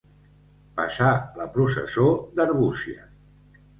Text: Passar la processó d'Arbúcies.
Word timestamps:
Passar 0.79 1.11
la 1.41 1.47
processó 1.57 2.07
d'Arbúcies. 2.41 3.63